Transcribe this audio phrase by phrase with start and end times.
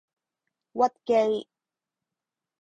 [0.73, 1.47] 屈機